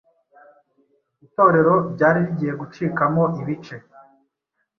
Itorero 1.25 1.73
ryari 1.93 2.19
rigiye 2.25 2.53
gucikamo 2.61 3.23
ibice. 3.41 3.75